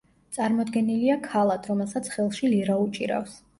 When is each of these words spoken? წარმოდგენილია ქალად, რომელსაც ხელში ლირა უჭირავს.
წარმოდგენილია 0.37 1.17
ქალად, 1.27 1.71
რომელსაც 1.73 2.11
ხელში 2.17 2.53
ლირა 2.57 2.81
უჭირავს. 2.89 3.41